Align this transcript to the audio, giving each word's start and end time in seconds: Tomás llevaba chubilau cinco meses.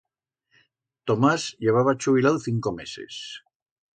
Tomás 1.11 1.45
llevaba 1.67 1.95
chubilau 2.05 2.41
cinco 2.47 2.75
meses. 2.81 3.21